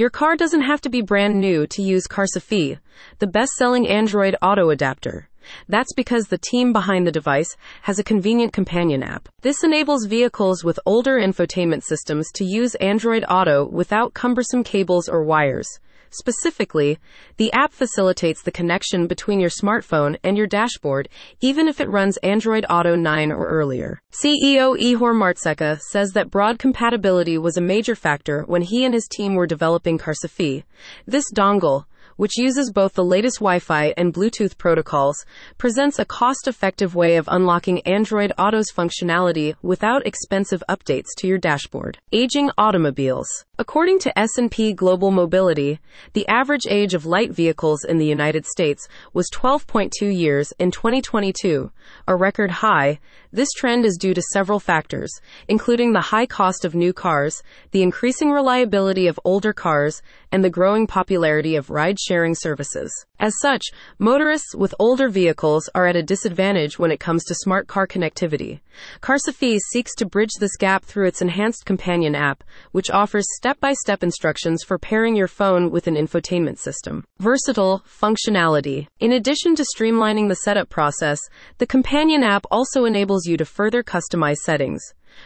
Your 0.00 0.08
car 0.08 0.34
doesn't 0.34 0.62
have 0.62 0.80
to 0.80 0.88
be 0.88 1.02
brand 1.02 1.38
new 1.38 1.66
to 1.66 1.82
use 1.82 2.06
Carsifi, 2.06 2.78
the 3.18 3.26
best 3.26 3.52
selling 3.52 3.86
Android 3.86 4.34
auto 4.40 4.70
adapter. 4.70 5.28
That's 5.68 5.92
because 5.94 6.26
the 6.26 6.38
team 6.38 6.72
behind 6.72 7.06
the 7.06 7.12
device 7.12 7.56
has 7.82 7.98
a 7.98 8.04
convenient 8.04 8.52
companion 8.52 9.02
app. 9.02 9.28
This 9.42 9.64
enables 9.64 10.06
vehicles 10.06 10.64
with 10.64 10.80
older 10.86 11.18
infotainment 11.18 11.82
systems 11.82 12.30
to 12.34 12.44
use 12.44 12.74
Android 12.76 13.24
Auto 13.28 13.66
without 13.66 14.14
cumbersome 14.14 14.64
cables 14.64 15.08
or 15.08 15.24
wires. 15.24 15.80
Specifically, 16.12 16.98
the 17.36 17.52
app 17.52 17.72
facilitates 17.72 18.42
the 18.42 18.50
connection 18.50 19.06
between 19.06 19.38
your 19.38 19.50
smartphone 19.50 20.16
and 20.24 20.36
your 20.36 20.48
dashboard, 20.48 21.08
even 21.40 21.68
if 21.68 21.80
it 21.80 21.88
runs 21.88 22.16
Android 22.18 22.66
Auto 22.68 22.96
9 22.96 23.30
or 23.30 23.46
earlier. 23.46 24.02
CEO 24.10 24.76
Ihor 24.76 25.14
Martsekha 25.14 25.78
says 25.78 26.10
that 26.12 26.30
broad 26.30 26.58
compatibility 26.58 27.38
was 27.38 27.56
a 27.56 27.60
major 27.60 27.94
factor 27.94 28.42
when 28.48 28.62
he 28.62 28.84
and 28.84 28.92
his 28.92 29.06
team 29.06 29.36
were 29.36 29.46
developing 29.46 29.98
Carsifi. 29.98 30.64
This 31.06 31.30
dongle, 31.32 31.84
which 32.20 32.36
uses 32.36 32.70
both 32.70 32.92
the 32.92 33.02
latest 33.02 33.38
Wi 33.38 33.58
Fi 33.58 33.94
and 33.96 34.12
Bluetooth 34.12 34.58
protocols, 34.58 35.24
presents 35.56 35.98
a 35.98 36.04
cost 36.04 36.46
effective 36.46 36.94
way 36.94 37.16
of 37.16 37.26
unlocking 37.32 37.80
Android 37.86 38.30
Auto's 38.36 38.70
functionality 38.70 39.54
without 39.62 40.06
expensive 40.06 40.62
updates 40.68 41.06
to 41.16 41.26
your 41.26 41.38
dashboard. 41.38 41.96
Aging 42.12 42.50
automobiles. 42.58 43.46
According 43.58 43.98
to 44.00 44.18
S&P 44.18 44.72
Global 44.72 45.10
Mobility, 45.10 45.80
the 46.14 46.26
average 46.28 46.66
age 46.68 46.94
of 46.94 47.04
light 47.04 47.30
vehicles 47.30 47.84
in 47.84 47.98
the 47.98 48.06
United 48.06 48.46
States 48.46 48.88
was 49.12 49.30
12.2 49.34 49.90
years 50.14 50.52
in 50.58 50.70
2022, 50.70 51.70
a 52.06 52.16
record 52.16 52.50
high. 52.50 53.00
This 53.32 53.50
trend 53.52 53.84
is 53.84 53.98
due 54.00 54.14
to 54.14 54.22
several 54.32 54.60
factors, 54.60 55.12
including 55.46 55.92
the 55.92 56.00
high 56.00 56.24
cost 56.24 56.64
of 56.64 56.74
new 56.74 56.94
cars, 56.94 57.42
the 57.70 57.82
increasing 57.82 58.30
reliability 58.30 59.06
of 59.06 59.20
older 59.24 59.52
cars, 59.52 60.00
and 60.32 60.44
the 60.44 60.50
growing 60.50 60.86
popularity 60.86 61.56
of 61.56 61.70
ride 61.70 61.98
sharing 61.98 62.34
services. 62.34 62.92
As 63.18 63.34
such, 63.40 63.66
motorists 63.98 64.54
with 64.54 64.74
older 64.78 65.08
vehicles 65.08 65.68
are 65.74 65.86
at 65.86 65.96
a 65.96 66.02
disadvantage 66.02 66.78
when 66.78 66.90
it 66.90 67.00
comes 67.00 67.24
to 67.24 67.34
smart 67.34 67.66
car 67.66 67.86
connectivity. 67.86 68.60
Carsifi 69.02 69.58
seeks 69.70 69.94
to 69.96 70.06
bridge 70.06 70.32
this 70.38 70.56
gap 70.56 70.84
through 70.84 71.06
its 71.06 71.20
enhanced 71.20 71.66
companion 71.66 72.14
app, 72.14 72.42
which 72.72 72.90
offers 72.90 73.26
step 73.36 73.60
by 73.60 73.72
step 73.72 74.02
instructions 74.02 74.62
for 74.62 74.78
pairing 74.78 75.16
your 75.16 75.28
phone 75.28 75.70
with 75.70 75.86
an 75.86 75.96
infotainment 75.96 76.58
system. 76.58 77.04
Versatile 77.18 77.82
functionality. 77.86 78.86
In 79.00 79.12
addition 79.12 79.54
to 79.56 79.66
streamlining 79.76 80.28
the 80.28 80.36
setup 80.36 80.68
process, 80.68 81.20
the 81.58 81.66
companion 81.66 82.22
app 82.22 82.46
also 82.50 82.84
enables 82.84 83.26
you 83.26 83.36
to 83.36 83.44
further 83.44 83.82
customize 83.82 84.36
settings. 84.36 84.80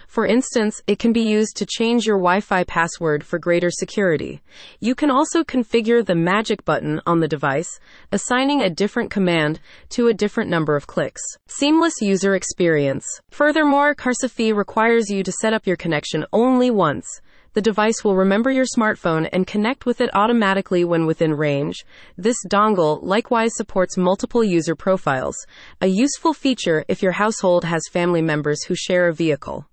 For 0.07 0.27
instance, 0.27 0.81
it 0.87 0.99
can 0.99 1.13
be 1.13 1.23
used 1.23 1.57
to 1.57 1.67
change 1.67 2.07
your 2.07 2.19
Wi 2.19 2.41
Fi 2.41 2.65
password 2.65 3.25
for 3.25 3.39
greater 3.39 3.71
security. 3.71 4.43
You 4.81 4.95
can 4.95 5.11
also 5.11 5.45
configure 5.45 6.05
the 6.05 6.15
magic 6.15 6.65
button 6.65 7.01
on 7.07 7.21
the 7.21 7.29
device, 7.29 7.79
assigning 8.13 8.61
a 8.61 8.71
different 8.71 9.11
command 9.11 9.61
to 9.91 10.09
a 10.09 10.15
different 10.15 10.51
number 10.51 10.77
of 10.77 10.87
clicks. 10.87 11.23
Seamless 11.49 12.01
user 12.01 12.35
experience. 12.35 13.07
Furthermore, 13.31 13.95
Carsifi 13.95 14.55
requires 14.55 15.11
you 15.11 15.23
to 15.23 15.33
set 15.33 15.53
up 15.53 15.67
your 15.67 15.77
connection 15.77 16.25
only 16.33 16.71
once. 16.71 17.21
The 17.55 17.63
device 17.63 18.03
will 18.03 18.17
remember 18.17 18.51
your 18.51 18.65
smartphone 18.65 19.29
and 19.33 19.47
connect 19.47 19.87
with 19.87 20.01
it 20.01 20.11
automatically 20.13 20.85
when 20.85 21.07
within 21.07 21.33
range. 21.33 21.85
This 22.19 22.37
dongle 22.51 22.98
likewise 23.01 23.53
supports 23.55 23.97
multiple 23.97 24.43
user 24.43 24.75
profiles, 24.75 25.37
a 25.81 25.87
useful 25.87 26.35
feature 26.35 26.85
if 26.89 27.01
your 27.01 27.13
household 27.13 27.65
has 27.65 27.83
family 27.93 28.23
members 28.23 28.65
who 28.65 28.75
share 28.75 29.07
a 29.07 29.15
vehicle. 29.15 29.69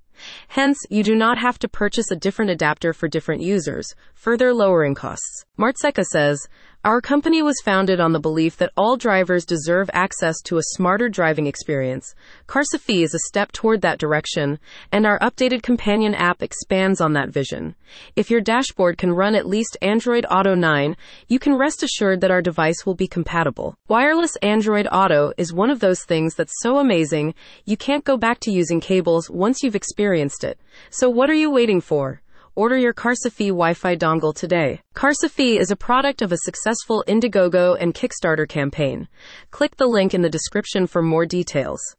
Hence, 0.49 0.77
you 0.89 1.03
do 1.03 1.15
not 1.15 1.37
have 1.37 1.57
to 1.59 1.67
purchase 1.67 2.11
a 2.11 2.15
different 2.15 2.51
adapter 2.51 2.93
for 2.93 3.07
different 3.07 3.41
users, 3.41 3.95
further 4.13 4.53
lowering 4.53 4.95
costs. 4.95 5.45
Martsekha 5.57 6.03
says, 6.05 6.47
our 6.83 6.99
company 6.99 7.43
was 7.43 7.61
founded 7.63 7.99
on 7.99 8.11
the 8.11 8.19
belief 8.19 8.57
that 8.57 8.71
all 8.75 8.97
drivers 8.97 9.45
deserve 9.45 9.87
access 9.93 10.41
to 10.41 10.57
a 10.57 10.63
smarter 10.73 11.09
driving 11.09 11.45
experience. 11.45 12.15
Carsifi 12.47 13.03
is 13.03 13.13
a 13.13 13.27
step 13.27 13.51
toward 13.51 13.81
that 13.81 13.99
direction, 13.99 14.57
and 14.91 15.05
our 15.05 15.19
updated 15.19 15.61
companion 15.61 16.15
app 16.15 16.41
expands 16.41 16.99
on 16.99 17.13
that 17.13 17.29
vision. 17.29 17.75
If 18.15 18.31
your 18.31 18.41
dashboard 18.41 18.97
can 18.97 19.11
run 19.11 19.35
at 19.35 19.45
least 19.45 19.77
Android 19.83 20.25
Auto 20.31 20.55
9, 20.55 20.97
you 21.27 21.37
can 21.37 21.55
rest 21.55 21.83
assured 21.83 22.19
that 22.21 22.31
our 22.31 22.41
device 22.41 22.83
will 22.83 22.95
be 22.95 23.07
compatible. 23.07 23.75
Wireless 23.87 24.35
Android 24.37 24.87
Auto 24.91 25.33
is 25.37 25.53
one 25.53 25.69
of 25.69 25.81
those 25.81 26.03
things 26.03 26.33
that's 26.33 26.63
so 26.63 26.79
amazing, 26.79 27.35
you 27.63 27.77
can't 27.77 28.05
go 28.05 28.17
back 28.17 28.39
to 28.39 28.51
using 28.51 28.79
cables 28.79 29.29
once 29.29 29.61
you've 29.61 29.75
experienced 29.75 30.43
it. 30.43 30.59
So 30.89 31.11
what 31.11 31.29
are 31.29 31.35
you 31.35 31.51
waiting 31.51 31.79
for? 31.79 32.23
Order 32.61 32.77
your 32.77 32.93
Carsifi 32.93 33.47
Wi-Fi 33.47 33.95
dongle 33.95 34.35
today. 34.35 34.81
Carsifi 34.93 35.59
is 35.59 35.71
a 35.71 35.75
product 35.75 36.21
of 36.21 36.31
a 36.31 36.37
successful 36.37 37.03
Indiegogo 37.07 37.75
and 37.79 37.91
Kickstarter 37.91 38.47
campaign. 38.47 39.07
Click 39.49 39.77
the 39.77 39.87
link 39.87 40.13
in 40.13 40.21
the 40.21 40.29
description 40.29 40.85
for 40.85 41.01
more 41.01 41.25
details. 41.25 41.81